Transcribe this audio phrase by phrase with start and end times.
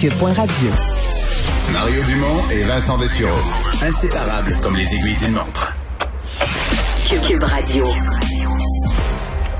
[0.00, 0.70] cube.radio.
[1.74, 3.36] Mario Dumont et Vincent Dessureau.
[3.82, 5.74] Inséparables comme les aiguilles d'une montre.
[7.04, 7.84] Cube Radio.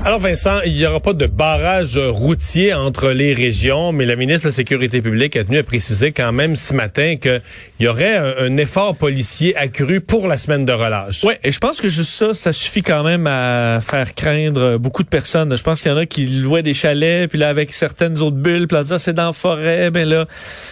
[0.03, 4.45] Alors Vincent, il n'y aura pas de barrage routier entre les régions, mais la ministre
[4.45, 7.39] de la Sécurité publique a tenu à préciser quand même ce matin qu'il
[7.79, 11.23] y aurait un, effort policier accru pour la semaine de relâche.
[11.23, 15.03] Oui, et je pense que juste ça, ça suffit quand même à faire craindre beaucoup
[15.03, 15.55] de personnes.
[15.55, 18.37] Je pense qu'il y en a qui louaient des chalets, puis là avec certaines autres
[18.37, 20.25] bulles, puis là c'est dans la forêt, mais là,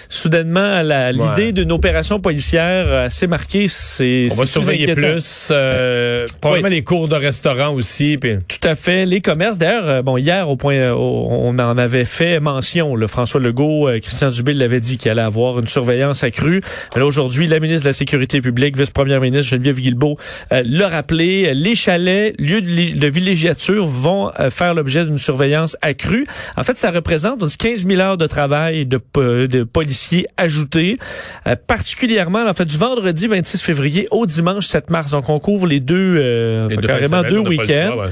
[0.09, 4.27] soudainement, l'idée d'une opération policière assez marquée, c'est...
[4.31, 8.17] On va surveiller plus, euh, probablement les cours de restaurant aussi.
[8.17, 8.37] Puis...
[8.47, 9.05] Tout à fait.
[9.05, 9.57] Les commerces.
[9.57, 12.95] D'ailleurs, euh, bon, hier, au point, euh, on en avait fait mention.
[12.95, 16.61] Le François Legault, euh, Christian Dubé l'avait dit qu'il allait avoir une surveillance accrue.
[16.95, 20.17] là, aujourd'hui, la ministre de la Sécurité publique, vice-première ministre Geneviève Guilbeault,
[20.51, 21.53] l'a rappelé.
[21.53, 26.25] Les chalets, lieux de, villégiature, vont faire l'objet d'une surveillance accrue.
[26.57, 28.99] En fait, ça représente 15 000 heures de travail de,
[29.45, 30.97] de policiers ajoutés,
[31.67, 35.11] particulièrement, en fait, du vendredi 26 février au dimanche 7 mars.
[35.11, 38.03] Donc, on couvre les deux, carrément deux week-ends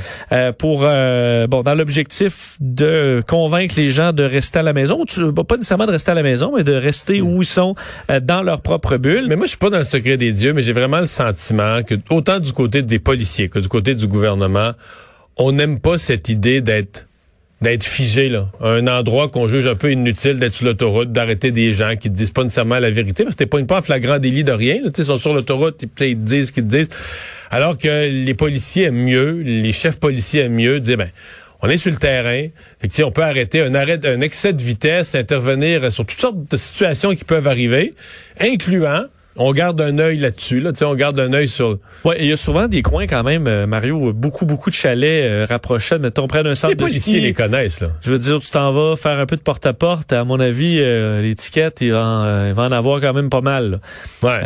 [0.57, 5.03] pour euh, bon, dans l'objectif de convaincre les gens de rester à la maison,
[5.47, 7.75] pas nécessairement de rester à la maison, mais de rester où ils sont
[8.09, 9.27] euh, dans leur propre bulle.
[9.27, 11.83] Mais moi, je suis pas dans le secret des dieux, mais j'ai vraiment le sentiment
[11.83, 14.71] que autant du côté des policiers que du côté du gouvernement,
[15.37, 17.07] on n'aime pas cette idée d'être
[17.61, 21.73] d'être figé là, un endroit qu'on juge un peu inutile d'être sur l'autoroute, d'arrêter des
[21.73, 24.19] gens qui ne disent pas nécessairement la vérité, parce que t'es pas une en flagrant
[24.19, 24.75] délit de rien.
[24.83, 26.89] Là, ils sont sur l'autoroute, ils, ils disent ce qu'ils disent.
[27.49, 31.09] Alors que les policiers aiment mieux, les chefs policiers aiment mieux dire ben
[31.61, 32.47] on est sur le terrain.
[32.79, 36.57] Fait on peut arrêter un arrêt, un excès de vitesse, intervenir sur toutes sortes de
[36.57, 37.95] situations qui peuvent arriver,
[38.39, 39.03] incluant
[39.37, 40.59] on garde un œil là-dessus.
[40.59, 41.77] Là, on garde un œil sur.
[42.03, 45.23] Ouais, il y a souvent des coins quand même, euh, Mario, beaucoup beaucoup de chalets
[45.25, 47.21] euh, rapprochés, mettons près d'un centre les policiers ski.
[47.21, 47.89] les connaissent là.
[48.01, 50.13] Je veux dire, tu t'en vas faire un peu de porte à porte.
[50.13, 53.79] À mon avis, euh, l'étiquette, il, va en avoir quand même pas mal.
[54.23, 54.39] Ouais.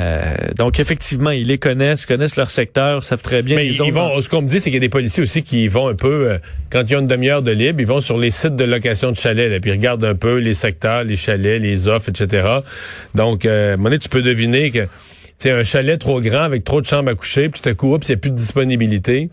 [0.55, 3.55] donc effectivement, ils les connaissent, connaissent leur secteur, savent très bien.
[3.55, 4.21] Mais ils, vont.
[4.21, 6.39] Ce qu'on me dit, c'est qu'il y a des policiers aussi qui vont un peu
[6.71, 9.17] quand ils ont une demi-heure de libre, ils vont sur les sites de location de
[9.17, 12.59] chalets, là, puis ils regardent un peu les secteurs, les chalets, les offres, etc.
[13.15, 14.80] Donc, euh, tu peux deviner que
[15.37, 17.95] c'est un chalet trop grand avec trop de chambres à coucher, puis tout à coup,
[17.95, 19.31] a plus de disponibilité.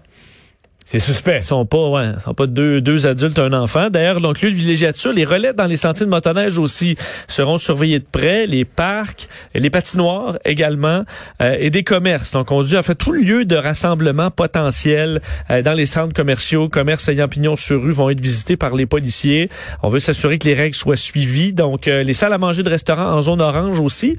[0.91, 1.41] C'est suspect.
[1.41, 3.91] Ils sont pas, ouais, sont pas deux, deux adultes, un enfant.
[3.91, 8.07] D'ailleurs, donc, de villégiature, les relais dans les sentiers de motoneige aussi seront surveillés de
[8.11, 11.05] près, les parcs, les patinoires également,
[11.43, 12.31] euh, et des commerces.
[12.31, 16.71] Donc, on dit, en fait, tout lieu de rassemblement potentiel euh, dans les centres commerciaux,
[16.71, 19.51] commerces ayant pignon sur rue vont être visités par les policiers.
[19.83, 21.53] On veut s'assurer que les règles soient suivies.
[21.53, 24.17] Donc, euh, les salles à manger de restaurants en zone orange aussi,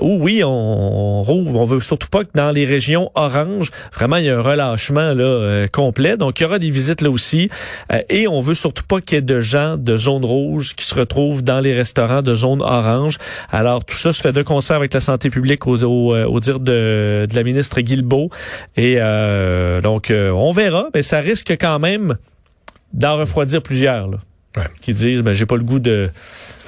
[0.00, 1.56] où oui, on, on rouvre.
[1.56, 5.14] On veut surtout pas que dans les régions orange, vraiment, il y a un relâchement
[5.14, 6.11] là complet.
[6.16, 7.48] Donc, il y aura des visites là aussi.
[7.92, 10.84] Euh, et on veut surtout pas qu'il y ait de gens de zone rouge qui
[10.84, 13.18] se retrouvent dans les restaurants de zone orange.
[13.50, 16.60] Alors, tout ça se fait de concert avec la santé publique au, au, euh, dire
[16.60, 18.30] de, de, la ministre Guilbeault.
[18.76, 20.88] Et euh, donc, on verra.
[20.94, 22.16] Mais ça risque quand même
[22.92, 24.08] d'en refroidir plusieurs.
[24.08, 24.18] Là,
[24.80, 26.10] Qui disent, ben, j'ai pas le goût de...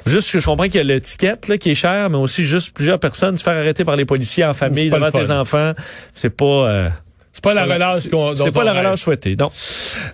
[0.07, 2.75] Juste que je comprends qu'il y a l'étiquette là, qui est chère, mais aussi juste
[2.75, 5.73] plusieurs personnes se faire arrêter par les policiers en famille devant tes enfants.
[6.15, 6.93] C'est pas...
[7.45, 9.37] pas la relâche qu'on C'est pas la relâche souhaitée.
[9.37, 9.53] Donc,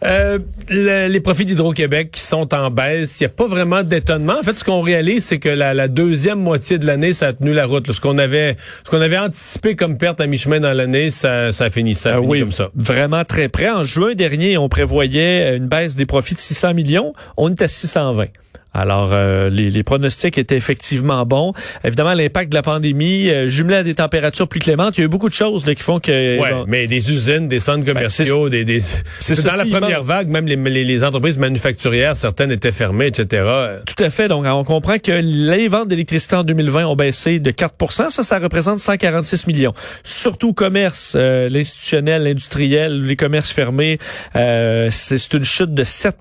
[0.05, 4.37] euh, les profits d'Hydro-Québec qui sont en baisse, il n'y a pas vraiment d'étonnement.
[4.39, 7.53] En fait, ce qu'on réalise, c'est que la, deuxième moitié de l'année, ça a tenu
[7.53, 7.91] la route.
[7.91, 11.61] Ce qu'on avait, ce qu'on avait anticipé comme perte à mi-chemin dans l'année, ça, ça
[11.61, 11.95] ça a euh, fini
[12.27, 12.71] oui, comme ça.
[12.75, 13.71] Vraiment très près.
[13.71, 17.13] En juin dernier, on prévoyait une baisse des profits de 600 millions.
[17.37, 18.27] On est à 620.
[18.73, 21.53] Alors, euh, les, les, pronostics étaient effectivement bons.
[21.85, 25.07] Évidemment, l'impact de la pandémie, euh, jumelé à des températures plus clémentes, il y a
[25.07, 26.39] eu beaucoup de choses là, qui font que...
[26.39, 28.81] Ouais, mais des usines, des centres ben, commerciaux, des, des...
[29.19, 33.45] C'est dans la première vague, même les, les, entreprises manufacturières, certaines étaient fermées, etc.
[33.87, 34.29] Tout à fait.
[34.29, 38.39] Donc, on comprend que les ventes d'électricité en 2020 ont baissé de 4% Ça, ça
[38.39, 39.75] représente 146 millions.
[40.05, 43.99] Surtout commerce, euh, l'institutionnel, l'industriel, les commerces fermés,
[44.37, 46.17] euh, c'est une chute de 7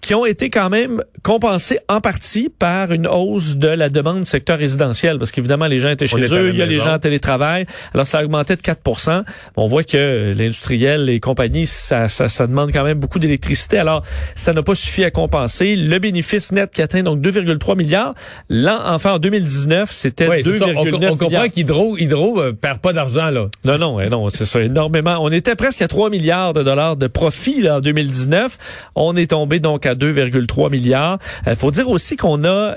[0.00, 4.58] qui ont été quand même compensés en partie par une hausse de la demande secteur
[4.58, 7.66] résidentiel, parce qu'évidemment, les gens étaient chez eux, il y a les gens en télétravail,
[7.94, 9.22] alors ça a augmenté de 4%
[9.56, 14.02] On voit que l'industriel, les compagnies, ça, ça, ça, demande quand même beaucoup d'électricité, alors
[14.34, 15.76] ça n'a pas suffi à compenser.
[15.76, 18.14] Le bénéfice net qui atteint donc 2,3 milliards,
[18.48, 23.30] l'an, enfin en 2019, c'était 2,9 On, on comprend qu'Hydro Hydro, euh, perd pas d'argent,
[23.30, 23.46] là.
[23.64, 25.18] Non, non, non, c'est ça, énormément.
[25.20, 28.58] On était presque à 3 milliards de dollars de profit là, en 2019.
[28.94, 31.18] On est tombé donc à 2,3 milliards.
[31.46, 32.74] Il faut dire aussi qu'on a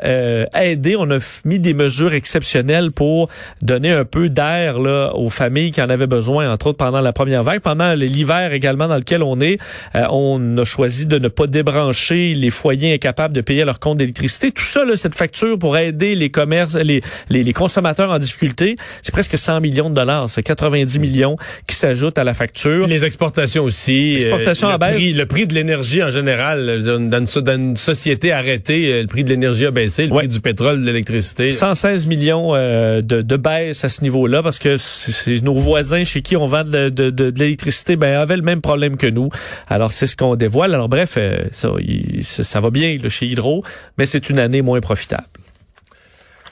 [0.56, 3.30] aidé, on a mis des mesures exceptionnelles pour
[3.62, 7.14] donner un peu d'air là aux familles qui en avaient besoin, entre autres pendant la
[7.14, 9.58] première vague, pendant l'hiver également dans lequel on est.
[9.94, 14.52] on a choisi de ne pas débrancher les foyers incapables de payer leur compte d'électricité.
[14.52, 18.76] Tout ça, là, cette facture pour aider les commerces, les, les, les consommateurs en difficulté,
[19.02, 20.30] c'est presque 100 millions de dollars.
[20.30, 21.38] C'est 90 millions
[21.68, 22.88] qui s'ajoutent à la facture.
[22.88, 24.16] Les exportations aussi.
[24.16, 28.32] Exportations euh, le, prix, le prix de l'énergie en général, dans une, dans une, société
[28.32, 31.52] arrêtée, euh, le prix de l'énergie a baissé, le prix du pétrole, de l'électricité.
[31.52, 36.22] 116 millions euh, de, de baisse à ce niveau-là parce que c'est nos voisins chez
[36.22, 39.30] qui on vend de, de, de, l'électricité ben, avaient le même problème que nous.
[39.68, 40.74] Alors c'est ce qu'on dévoile.
[40.74, 43.64] Alors bref, euh, ça, il, ça, ça, va bien là, chez Hydro,
[43.98, 45.26] mais c'est une année moins profitable.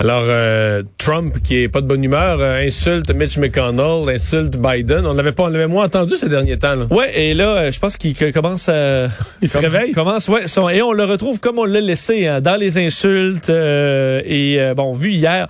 [0.02, 5.06] Alors, euh, Trump, qui est pas de bonne humeur, euh, insulte Mitch McConnell, insulte Biden.
[5.06, 6.76] On l'avait pas, on l'avait moins entendu ces derniers temps.
[6.76, 6.86] Là.
[6.90, 9.08] Ouais, et là, euh, je pense qu'il commence à...
[9.42, 9.92] Il se réveille?
[9.92, 13.50] Commence, ouais, son, et on le retrouve comme on l'a laissé, hein, dans les insultes.
[13.50, 15.48] et bon, vu hier,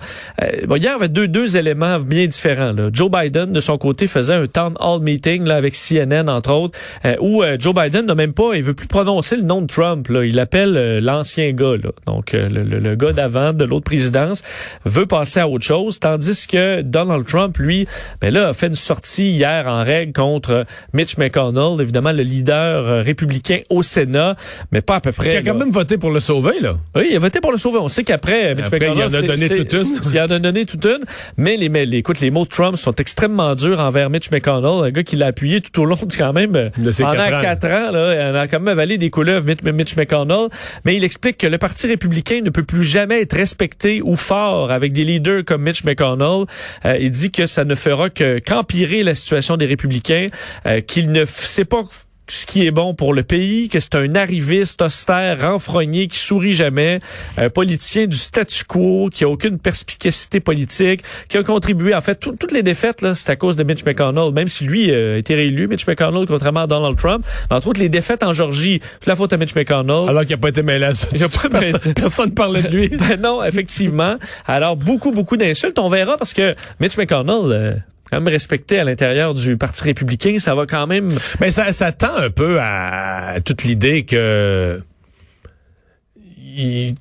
[0.66, 2.72] bon, hier, il y avait deux, deux éléments bien différents.
[2.72, 2.90] Là.
[2.92, 6.76] Joe Biden, de son côté, faisait un town hall meeting là, avec CNN, entre autres,
[7.20, 10.08] où Joe Biden n'a même pas, il veut plus prononcer le nom de Trump.
[10.08, 10.24] Là.
[10.24, 11.90] Il appelle l'ancien gars, là.
[12.06, 14.39] donc le, le, le gars d'avant de l'autre présidence
[14.84, 17.86] veut passer à autre chose, tandis que Donald Trump, lui,
[18.20, 22.86] ben là, a fait une sortie hier en règle contre Mitch McConnell, évidemment le leader
[22.86, 24.36] euh, républicain au Sénat,
[24.72, 25.34] mais pas à peu près.
[25.34, 26.76] Il a quand même voté pour le sauver, là.
[26.94, 27.78] Oui, il a voté pour le sauver.
[27.78, 28.94] On sait qu'après, Mitch McConnell...
[28.96, 30.00] Il en a donné toute une.
[30.12, 31.04] Il en a donné toute une,
[31.36, 34.90] mais les, les, écoute, les mots de Trump sont extrêmement durs envers Mitch McConnell, un
[34.90, 36.70] gars qui l'a appuyé tout au long de quand même...
[36.76, 37.88] De ses pendant quatre ans.
[37.88, 40.48] ans, là, il a quand même avalé des couleuvres, Mitch McConnell,
[40.84, 44.92] mais il explique que le Parti républicain ne peut plus jamais être respecté ou avec
[44.92, 46.44] des leaders comme Mitch McConnell.
[46.84, 50.28] Euh, il dit que ça ne fera que qu'empirer la situation des républicains,
[50.66, 51.82] euh, qu'il ne sait pas
[52.30, 56.54] ce qui est bon pour le pays, que c'est un arriviste austère, renfrogné, qui sourit
[56.54, 57.00] jamais,
[57.36, 62.14] un politicien du statu quo, qui a aucune perspicacité politique, qui a contribué, en fait,
[62.14, 65.18] toutes les défaites, là, c'est à cause de Mitch McConnell, même si lui euh, a
[65.18, 67.26] été réélu, Mitch McConnell, contrairement à Donald Trump.
[67.50, 70.08] Entre autres, les défaites en Georgie, la faute à Mitch McConnell.
[70.08, 71.08] Alors qu'il n'a pas été mêlé à ça.
[71.12, 72.88] Il a pas personne, personne parlait de lui.
[72.96, 74.16] ben non, effectivement.
[74.46, 75.78] Alors, beaucoup, beaucoup d'insultes.
[75.80, 77.74] On verra parce que Mitch McConnell, euh,
[78.10, 81.08] quand même respecté à l'intérieur du Parti républicain, ça va quand même...
[81.40, 84.82] Mais ça, ça tend un peu à toute l'idée que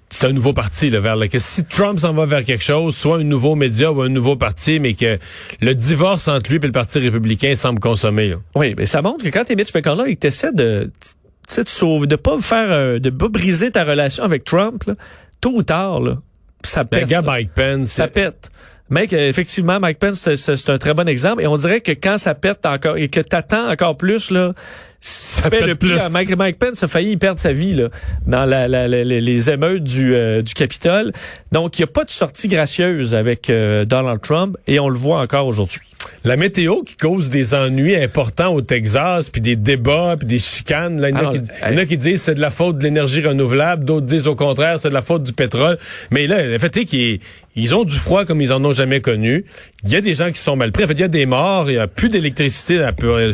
[0.09, 2.95] c'est un nouveau parti là, vers le que si Trump s'en va vers quelque chose,
[2.95, 5.17] soit un nouveau média ou un nouveau parti, mais que
[5.61, 8.35] le divorce entre lui et le Parti républicain semble consommer.
[8.55, 10.91] Oui, mais ça montre que quand tu es Mitch McConnell et que tu essaies de
[11.57, 14.93] de sauver, de pas faire euh, de pas briser ta relation avec Trump, là,
[15.41, 16.17] tôt ou tard, là,
[16.63, 17.01] ça pète.
[17.01, 18.51] Le gars Mike Pence, ça pète.
[18.89, 21.41] Mec, effectivement, Mike Pence, c'est un très bon exemple.
[21.41, 24.53] Et on dirait que quand ça pète encore et que t'attends encore plus, là,
[25.01, 25.95] ça pète le plus.
[26.11, 27.89] Mike, Mike, Pence a failli perdre sa vie là,
[28.27, 31.13] dans la, la, les émeutes du, euh, du Capitole.
[31.51, 34.97] Donc, il n'y a pas de sortie gracieuse avec euh, Donald Trump et on le
[34.97, 35.81] voit encore aujourd'hui.
[36.25, 40.99] La météo qui cause des ennuis importants au Texas, puis des débats, puis des chicanes.
[40.99, 44.05] Là, il, y en a qui, disent c'est de la faute de l'énergie renouvelable, d'autres
[44.05, 45.77] disent au contraire c'est de la faute du pétrole.
[46.11, 47.21] Mais là, le fait est
[47.59, 49.45] qu'ils ont du froid comme ils en ont jamais connu.
[49.83, 50.83] Il y a des gens qui sont mal pris.
[50.83, 52.85] En fait, il y a des morts, il y a plus d'électricité.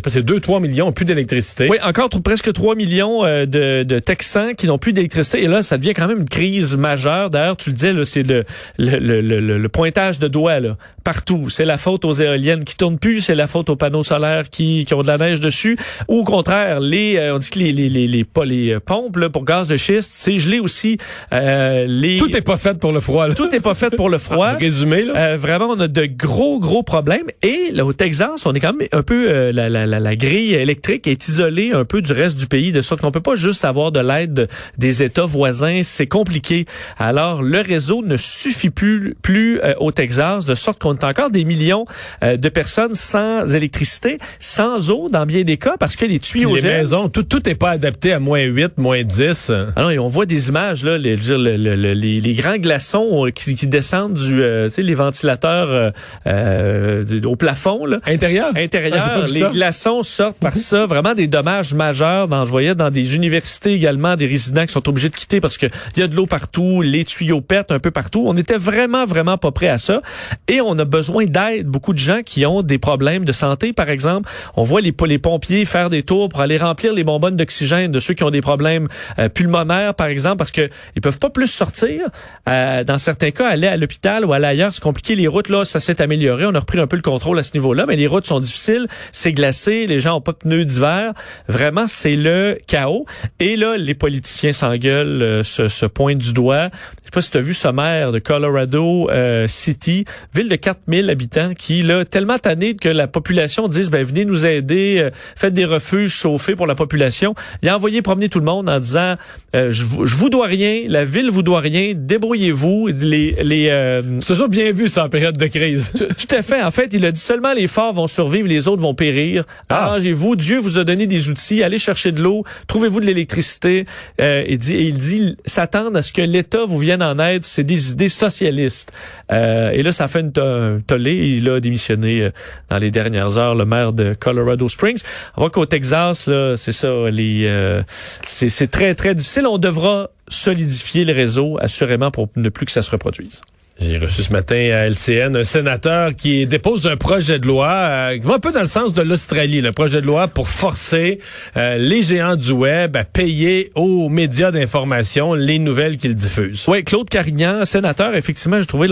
[0.07, 1.67] C'est 2-3 millions, plus d'électricité.
[1.69, 5.43] Oui, encore presque 3 millions euh, de, de Texans qui n'ont plus d'électricité.
[5.43, 7.29] Et là, ça devient quand même une crise majeure.
[7.29, 8.45] D'ailleurs, tu le disais, c'est le
[8.77, 11.49] le, le, le, le, pointage de doigts là, partout.
[11.49, 14.85] C'est la faute aux éoliennes qui tournent plus, c'est la faute aux panneaux solaires qui,
[14.85, 15.77] qui ont de la neige dessus.
[16.07, 18.79] Ou au contraire, les euh, on dit que les, les, les, les, pas les euh,
[18.79, 20.97] pompes là, pour gaz de schiste, c'est gelé aussi.
[21.33, 22.17] Euh, les...
[22.17, 23.27] Tout est pas fait pour le froid.
[23.27, 23.33] Là.
[23.33, 24.51] Tout est pas fait pour le froid.
[24.53, 25.13] Résumé, là.
[25.15, 27.27] Euh, vraiment, on a de gros, gros problèmes.
[27.41, 29.29] Et là, au Texas, on est quand même un peu...
[29.29, 32.71] Euh, la, la, la, la, grille électrique est isolée un peu du reste du pays,
[32.71, 35.81] de sorte qu'on peut pas juste avoir de l'aide des États voisins.
[35.83, 36.65] C'est compliqué.
[36.97, 41.45] Alors, le réseau ne suffit plus, plus au Texas, de sorte qu'on a encore des
[41.45, 41.85] millions
[42.21, 46.61] de personnes sans électricité, sans eau dans bien des cas, parce que les tuyaux Les
[46.61, 49.51] maisons, tout, tout est pas adapté à moins 8, moins 10.
[49.75, 54.13] Alors, et on voit des images, là, les, les, les, grands glaçons qui, qui descendent
[54.13, 55.91] du, euh, tu sais, les ventilateurs euh,
[56.24, 57.99] euh au plafond, là.
[58.05, 58.49] Intérieur?
[58.55, 58.99] Intérieur.
[58.99, 60.85] Ah, les glaçons sortent par ça.
[60.85, 62.27] Vraiment des dommages majeurs.
[62.27, 65.57] Dans, je voyais dans des universités également, des résidents qui sont obligés de quitter parce
[65.57, 68.23] que il y a de l'eau partout, les tuyaux pètent un peu partout.
[68.25, 70.01] On était vraiment, vraiment pas prêt à ça.
[70.47, 71.67] Et on a besoin d'aide.
[71.67, 74.29] Beaucoup de gens qui ont des problèmes de santé, par exemple.
[74.55, 77.99] On voit les, les pompiers faire des tours pour aller remplir les bonbonnes d'oxygène de
[77.99, 78.87] ceux qui ont des problèmes
[79.33, 82.07] pulmonaires, par exemple, parce que ils peuvent pas plus sortir.
[82.49, 85.15] Euh, dans certains cas, aller à hôpital ou aller ailleurs, c'est compliqué.
[85.15, 86.14] Les routes, là, ça s'est amélioré.
[86.23, 88.87] On a repris un peu le contrôle à ce niveau-là, mais les routes sont difficiles.
[89.11, 89.85] C'est glacé.
[89.85, 91.13] Les gens ont pas de pneus d'hiver.
[91.47, 93.05] Vraiment, c'est le chaos.
[93.39, 96.69] Et là, les politiciens s'engueulent, euh, se, se pointent du doigt.
[97.15, 100.03] Pas si tu as vu ce maire de Colorado euh, City,
[100.33, 104.45] ville de 4000 habitants, qui, là, tellement tanné que la population dise, ben, venez nous
[104.45, 107.33] aider, euh, faites des refuges chauffés pour la population.
[107.63, 109.15] Il a envoyé promener tout le monde en disant,
[109.55, 112.87] euh, je, vous- je vous dois rien, la ville vous doit rien, débrouillez-vous.
[112.87, 115.93] Les, les, euh, C'est toujours bien vu, ça, en période de crise.
[115.93, 116.61] tout à fait.
[116.63, 119.45] En fait, il a dit seulement les forts vont survivre, les autres vont périr.
[119.69, 119.85] Ah.
[119.85, 120.35] Arrangez-vous.
[120.35, 121.63] Dieu vous a donné des outils.
[121.63, 122.43] Allez chercher de l'eau.
[122.67, 123.85] Trouvez-vous de l'électricité.
[124.19, 127.43] Euh, il dit, et il dit s'attendre à ce que l'État vous vienne en aide.
[127.43, 128.91] C'est des idées socialistes.
[129.31, 131.13] Euh, et là, ça fait une to- tollé.
[131.13, 132.31] Il a démissionné euh,
[132.69, 135.01] dans les dernières heures, le maire de Colorado Springs.
[135.37, 136.89] On voit qu'au Texas, c'est ça.
[137.09, 139.47] Les, euh, c'est très très difficile.
[139.47, 143.41] On devra solidifier le réseau assurément pour ne plus que ça se reproduise.
[143.77, 148.17] J'ai reçu ce matin à LCN un sénateur qui dépose un projet de loi euh,
[148.17, 151.19] qui va un peu dans le sens de l'Australie, le projet de loi pour forcer
[151.57, 156.63] euh, les géants du web à payer aux médias d'information les nouvelles qu'ils diffusent.
[156.69, 158.87] Oui, Claude Carignan, sénateur, effectivement, j'ai trouvé,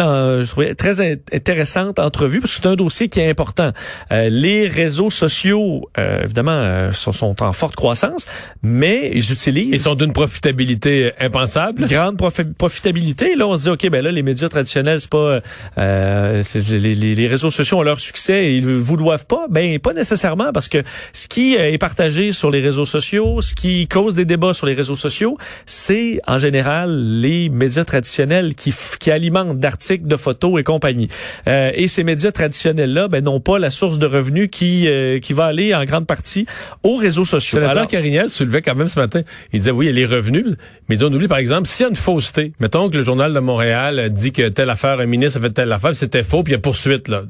[0.45, 3.71] trouvé très in- intéressante entrevue parce que c'est un dossier qui est important.
[4.11, 8.25] Euh, les réseaux sociaux, euh, évidemment, euh, sont, sont en forte croissance,
[8.61, 11.87] mais ils utilisent Ils sont d'une profitabilité impensable.
[11.87, 13.35] grande profi- profitabilité.
[13.37, 15.39] Là, on se dit, OK, ben là, les médias traditionnels, c'est pas...
[15.77, 19.45] Euh, c'est- les, les- réseaux sociaux ont leur succès et ils vous doivent pas.
[19.49, 23.53] Ben, pas nécessairement, parce que ce qui euh, est partagé sur les réseaux sociaux, ce
[23.53, 28.73] qui cause des débats sur les réseaux sociaux, c'est en général les médias traditionnels qui,
[28.99, 31.07] qui alimentent d'articles, de photos et compagnie.
[31.47, 35.33] Euh, et ces médias traditionnels-là, ben, n'ont pas la source de revenus qui, euh, qui
[35.33, 36.45] va aller en grande partie
[36.83, 37.57] aux réseaux sociaux.
[37.57, 39.21] Sénateur Alors- Carignan soulevait quand même ce matin.
[39.53, 40.45] Il disait, oui, il y a les revenus,
[40.89, 43.39] mais on oublie, par exemple, s'il y a une fausseté, mettons que le Journal de
[43.39, 46.53] Montréal euh, dit que telle affaire, un ministre a fait telle affaire, c'était faux, puis
[46.53, 47.24] il y a poursuite, là.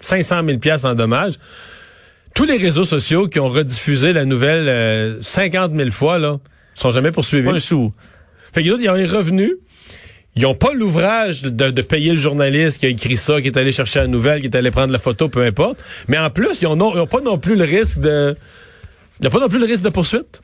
[0.00, 1.34] 500 000 piastres en dommages.
[2.34, 6.38] Tous les réseaux sociaux qui ont rediffusé la nouvelle euh, 50 000 fois, là,
[6.74, 7.46] sont jamais poursuivis.
[7.46, 7.92] Pas un sou.
[8.54, 9.52] Fait que les autres, ils ont les revenus.
[10.36, 13.56] Ils ont pas l'ouvrage de, de payer le journaliste qui a écrit ça, qui est
[13.58, 15.76] allé chercher la nouvelle, qui est allé prendre la photo, peu importe.
[16.08, 18.36] Mais en plus, ils ont, non- ils ont pas non plus le risque de...
[19.18, 20.40] Il n'y a pas non plus le risque de poursuite.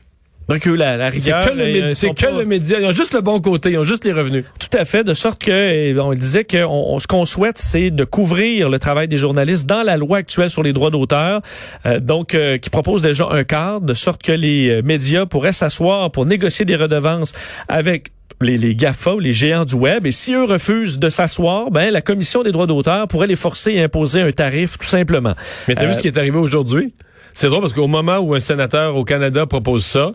[0.49, 1.45] Donc, eux, la, la C'est rigueur...
[1.51, 2.79] que, le, euh, c'est sont que pas- le média.
[2.79, 3.71] Ils ont juste le bon côté.
[3.71, 4.45] Ils ont juste les revenus.
[4.59, 7.91] Tout à fait, de sorte que on disait que on- on- ce qu'on souhaite, c'est
[7.91, 11.41] de couvrir le travail des journalistes dans la loi actuelle sur les droits d'auteur,
[11.85, 16.11] euh, donc euh, qui propose déjà un cadre, de sorte que les médias pourraient s'asseoir
[16.11, 17.33] pour négocier des redevances
[17.67, 20.05] avec les, les GAFA ou les géants du web.
[20.05, 23.79] Et si eux refusent de s'asseoir, ben la commission des droits d'auteur pourrait les forcer
[23.79, 25.33] à imposer un tarif, tout simplement.
[25.67, 26.93] Mais t'as Euh, vu ce qui est arrivé aujourd'hui?
[27.37, 30.13] C'est drôle parce qu'au moment où un sénateur au Canada propose ça,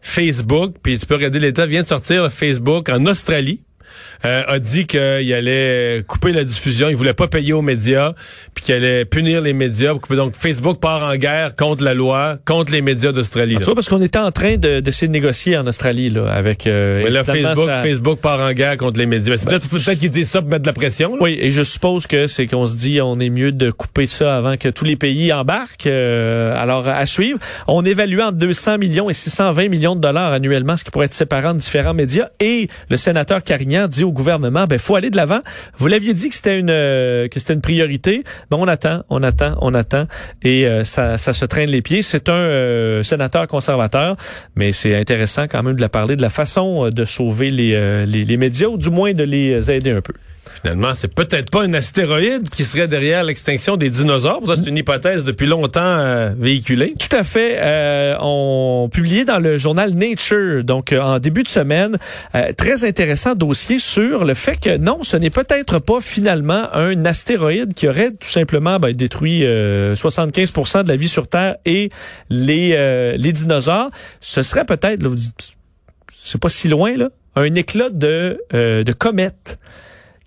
[0.00, 3.64] Facebook, puis tu peux regarder l'État, vient de sortir Facebook en Australie.
[4.24, 5.00] Euh, a dit qu'il
[5.32, 8.12] allait couper la diffusion, il voulait pas payer aux médias,
[8.54, 9.94] puis qu'il allait punir les médias.
[10.10, 13.56] Donc Facebook part en guerre contre la loi, contre les médias d'Australie.
[13.56, 16.66] Vois, parce qu'on était en train de d'essayer de négocier en Australie là, avec.
[16.66, 19.36] euh, Mais là, Facebook, ça- Facebook part en guerre contre les médias.
[19.36, 21.12] C'est peut-être peut qu'ils disent ça pour mettre de la pression.
[21.14, 21.18] là.
[21.20, 24.36] Oui, et je suppose que c'est qu'on se dit on est mieux de couper ça
[24.36, 25.86] avant que tous les pays embarquent.
[25.86, 30.76] Euh, alors à suivre, on évalue entre 200 millions et 620 millions de dollars annuellement,
[30.76, 32.28] ce qui pourrait être séparant de différents médias.
[32.40, 35.40] Et le sénateur Carignan dit au gouvernement, ben faut aller de l'avant.
[35.76, 38.24] Vous l'aviez dit que c'était une euh, que c'était une priorité.
[38.50, 40.06] Ben on attend, on attend, on attend,
[40.42, 42.02] et euh, ça, ça se traîne les pieds.
[42.02, 44.16] C'est un euh, sénateur conservateur,
[44.56, 47.74] mais c'est intéressant quand même de la parler de la façon euh, de sauver les,
[47.74, 50.12] euh, les les médias ou du moins de les aider un peu.
[50.62, 54.42] Finalement, c'est peut-être pas un astéroïde qui serait derrière l'extinction des dinosaures.
[54.46, 56.94] C'est une hypothèse depuis longtemps euh, véhiculée.
[56.98, 57.56] Tout à fait.
[57.60, 61.96] Euh, on publiait dans le journal Nature, donc euh, en début de semaine,
[62.34, 67.06] euh, très intéressant dossier sur le fait que non, ce n'est peut-être pas finalement un
[67.06, 71.88] astéroïde qui aurait tout simplement ben, détruit euh, 75% de la vie sur Terre et
[72.28, 72.50] les
[73.16, 73.90] les dinosaures.
[74.20, 75.02] Ce serait peut-être,
[76.10, 79.58] c'est pas si loin là, un éclat de de comète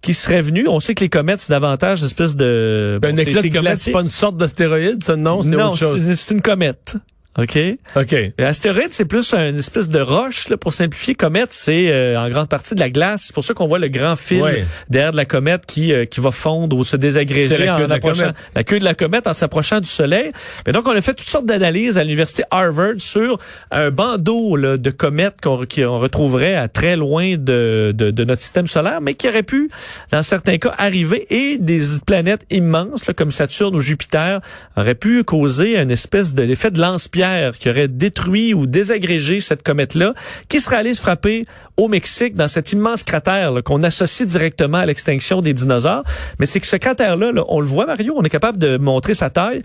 [0.04, 0.68] qui serait venu.
[0.68, 3.00] On sait que les comètes, c'est davantage une espèce de...
[3.02, 5.16] un bon, c'est- éclat de comète, c'est pas une sorte d'astéroïde, ça?
[5.16, 6.14] Non, c'est Non, autre chose.
[6.14, 6.98] c'est une comète.
[7.38, 7.58] OK?
[7.96, 8.16] OK.
[8.38, 11.16] L'astéroïde, c'est plus une espèce de roche, là, pour simplifier.
[11.16, 13.24] Comète, c'est euh, en grande partie de la glace.
[13.28, 14.66] C'est pour ça qu'on voit le grand fil Ouais.
[14.90, 17.96] derrière de la comète qui, euh, qui va fondre ou se désagréger la en la
[17.96, 18.36] approchant comète.
[18.56, 20.32] la queue de la comète en s'approchant du Soleil.
[20.68, 23.40] Mais donc, on a fait toutes sortes d'analyses à l'université Harvard sur
[23.72, 28.42] un bandeau là, de comètes qu'on qu'on retrouverait à très loin de, de, de notre
[28.44, 29.70] système solaire, mais qui aurait pu,
[30.12, 34.40] dans certains cas, arriver et des planètes immenses, là, comme Saturne ou Jupiter,
[34.78, 37.23] auraient pu causer une espèce de l'effet de lance-pierre
[37.60, 40.14] qui aurait détruit ou désagrégé cette comète-là,
[40.50, 41.44] qui serait allée se frapper
[41.78, 46.04] au Mexique dans cet immense cratère qu'on associe directement à l'extinction des dinosaures.
[46.40, 49.14] Mais c'est que ce cratère-là, là, on le voit, Mario, on est capable de montrer
[49.14, 49.62] sa taille.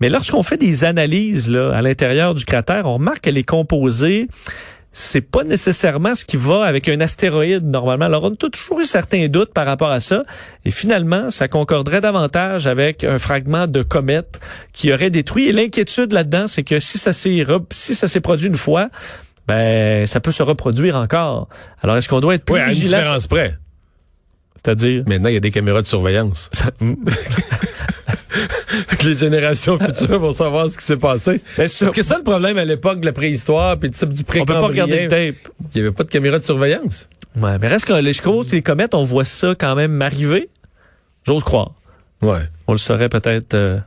[0.00, 4.28] Mais lorsqu'on fait des analyses à l'intérieur du cratère, on remarque qu'elle est composée
[4.98, 8.06] c'est pas nécessairement ce qui va avec un astéroïde normalement.
[8.06, 10.24] Alors on a toujours eu certains doutes par rapport à ça
[10.64, 14.40] et finalement ça concorderait davantage avec un fragment de comète
[14.72, 18.48] qui aurait détruit et l'inquiétude là-dedans c'est que si ça s'est si ça s'est produit
[18.48, 18.88] une fois
[19.46, 21.50] ben ça peut se reproduire encore.
[21.82, 23.58] Alors est-ce qu'on doit être plus oui, à une différence près.
[24.56, 25.04] C'est-à-dire?
[25.06, 26.50] Maintenant, il y a des caméras de surveillance.
[28.98, 31.40] Que les générations futures vont savoir ce qui s'est passé.
[31.66, 34.44] Ça- Parce que ça, le problème à l'époque de la préhistoire puis du on peut
[34.44, 35.52] pas regarder le tape.
[35.74, 37.08] Il n'y avait pas de caméra de surveillance.
[37.40, 40.48] Ouais, mais reste que les choses, les comètes, on voit ça quand même arriver.
[41.26, 41.72] J'ose croire.
[42.22, 42.42] Ouais.
[42.66, 43.54] On le saurait peut-être.
[43.54, 43.78] euh,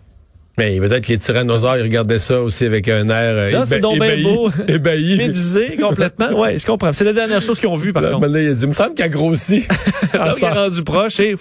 [0.59, 3.77] Mais peut-être que les tyrannosaures, ils regardaient ça aussi avec un air euh, Non, c'est
[3.77, 4.23] éba- donc ébahi.
[4.23, 4.49] beau.
[4.67, 5.17] ébahi.
[5.17, 6.37] médusé complètement.
[6.37, 6.91] Ouais, je comprends.
[6.93, 8.21] C'est la dernière chose qu'ils ont vue, par Là, contre.
[8.27, 9.67] maintenant, il a dit, il me semble qu'elle grossit.
[10.13, 11.35] Là, Elle il est rendu proche et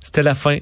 [0.00, 0.58] c'était la fin